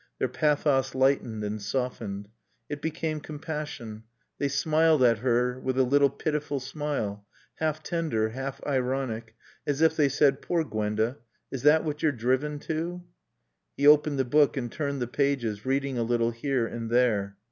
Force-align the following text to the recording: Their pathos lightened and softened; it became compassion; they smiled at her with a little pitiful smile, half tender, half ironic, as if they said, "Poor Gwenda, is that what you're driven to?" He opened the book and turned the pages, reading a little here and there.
Their 0.17 0.29
pathos 0.29 0.95
lightened 0.95 1.43
and 1.43 1.61
softened; 1.61 2.27
it 2.69 2.81
became 2.81 3.19
compassion; 3.19 4.05
they 4.39 4.47
smiled 4.47 5.03
at 5.03 5.19
her 5.19 5.59
with 5.59 5.77
a 5.77 5.83
little 5.83 6.09
pitiful 6.09 6.59
smile, 6.59 7.27
half 7.57 7.83
tender, 7.83 8.29
half 8.29 8.59
ironic, 8.65 9.35
as 9.67 9.79
if 9.79 9.95
they 9.95 10.09
said, 10.09 10.41
"Poor 10.41 10.63
Gwenda, 10.63 11.17
is 11.51 11.61
that 11.61 11.83
what 11.83 12.01
you're 12.01 12.11
driven 12.11 12.57
to?" 12.61 13.03
He 13.77 13.85
opened 13.85 14.17
the 14.17 14.25
book 14.25 14.57
and 14.57 14.71
turned 14.71 15.03
the 15.03 15.05
pages, 15.07 15.67
reading 15.67 15.99
a 15.99 16.03
little 16.03 16.31
here 16.31 16.65
and 16.65 16.89
there. 16.89 17.37